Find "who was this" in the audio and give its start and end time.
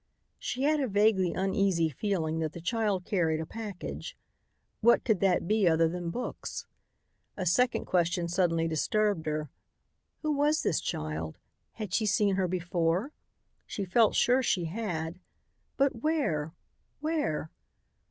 10.23-10.81